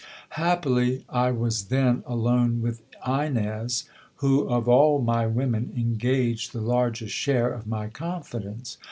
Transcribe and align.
Happily, 0.29 1.05
I 1.09 1.29
was 1.29 1.65
then 1.65 2.01
alone 2.07 2.59
with 2.59 2.81
Ines, 3.07 3.83
who 4.15 4.49
of 4.49 4.67
all 4.67 4.99
my 4.99 5.27
women 5.27 5.71
engaged 5.77 6.53
the 6.53 6.59
largest 6.59 7.13
share 7.13 7.53
of 7.53 7.67
my 7.67 7.87
confidence. 7.87 8.79